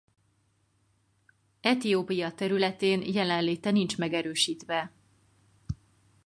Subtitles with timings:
[1.61, 4.91] Etiópia területén jelenléte nincs megerősítve.